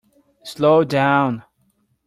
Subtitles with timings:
[0.43, 1.43] Slow down!